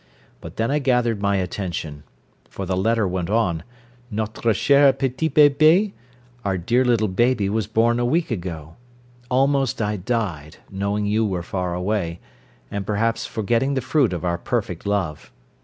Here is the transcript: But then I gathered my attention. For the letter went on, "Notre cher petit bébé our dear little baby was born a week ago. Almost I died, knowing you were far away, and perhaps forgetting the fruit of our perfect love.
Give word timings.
But 0.39 0.55
then 0.55 0.71
I 0.71 0.79
gathered 0.79 1.21
my 1.21 1.35
attention. 1.35 2.01
For 2.49 2.65
the 2.65 2.75
letter 2.75 3.07
went 3.07 3.29
on, 3.29 3.61
"Notre 4.09 4.51
cher 4.51 4.91
petit 4.93 5.29
bébé 5.29 5.93
our 6.43 6.57
dear 6.57 6.83
little 6.83 7.07
baby 7.07 7.49
was 7.49 7.67
born 7.67 7.99
a 7.99 8.03
week 8.05 8.31
ago. 8.31 8.77
Almost 9.29 9.79
I 9.79 9.97
died, 9.97 10.57
knowing 10.71 11.05
you 11.05 11.23
were 11.23 11.43
far 11.43 11.75
away, 11.75 12.19
and 12.71 12.83
perhaps 12.83 13.27
forgetting 13.27 13.75
the 13.75 13.79
fruit 13.81 14.11
of 14.11 14.25
our 14.25 14.39
perfect 14.39 14.87
love. 14.87 15.31